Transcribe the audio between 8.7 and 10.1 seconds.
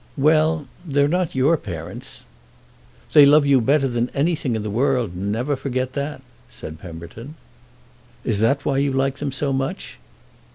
you like them so much?"